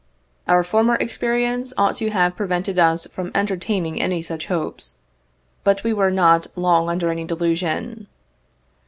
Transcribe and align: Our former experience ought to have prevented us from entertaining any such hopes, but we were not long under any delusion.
Our 0.47 0.63
former 0.63 0.95
experience 0.95 1.73
ought 1.77 1.95
to 1.97 2.09
have 2.09 2.35
prevented 2.35 2.79
us 2.79 3.05
from 3.05 3.29
entertaining 3.35 4.01
any 4.01 4.23
such 4.23 4.47
hopes, 4.47 4.97
but 5.63 5.83
we 5.83 5.93
were 5.93 6.09
not 6.09 6.47
long 6.57 6.89
under 6.89 7.11
any 7.11 7.23
delusion. 7.23 8.07